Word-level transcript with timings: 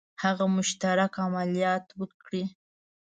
هغه 0.23 0.45
مشترک 0.55 1.13
عملیات 1.25 1.85
وکړي. 1.99 2.43